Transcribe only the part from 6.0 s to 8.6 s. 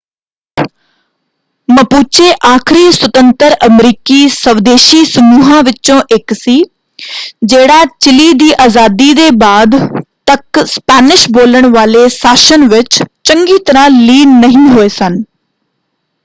ਇੱਕ ਸੀ ਜਿਹੜਾ ਚਿਲੀ ਦੀ